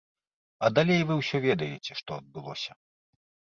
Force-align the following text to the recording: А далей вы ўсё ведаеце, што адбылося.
А 0.65 0.69
далей 0.77 1.01
вы 1.09 1.17
ўсё 1.19 1.37
ведаеце, 1.45 1.91
што 2.01 2.11
адбылося. 2.19 2.71